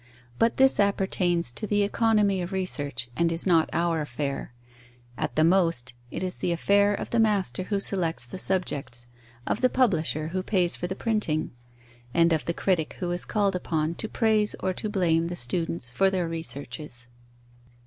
But 0.39 0.57
this 0.57 0.79
appertains 0.79 1.51
to 1.51 1.67
the 1.67 1.83
economy 1.83 2.41
of 2.41 2.51
research, 2.53 3.11
and 3.15 3.31
is 3.31 3.45
not 3.45 3.69
our 3.71 4.01
affair. 4.01 4.51
At 5.15 5.35
the 5.35 5.43
most, 5.43 5.93
it 6.09 6.23
is 6.23 6.37
the 6.37 6.51
affair 6.51 6.91
of 6.95 7.11
the 7.11 7.19
master 7.19 7.61
who 7.65 7.79
selects 7.79 8.25
the 8.25 8.39
subjects, 8.39 9.05
of 9.45 9.61
the 9.61 9.69
publisher 9.69 10.29
who 10.29 10.41
pays 10.41 10.75
for 10.75 10.87
the 10.87 10.95
printing, 10.95 11.51
and 12.15 12.33
of 12.33 12.45
the 12.45 12.53
critic 12.55 12.93
who 12.97 13.11
is 13.11 13.25
called 13.25 13.55
upon 13.55 13.93
to 13.93 14.09
praise 14.09 14.55
or 14.59 14.73
to 14.73 14.89
blame 14.89 15.27
the 15.27 15.35
students 15.35 15.91
for 15.91 16.09
their 16.09 16.27
researches. 16.27 17.07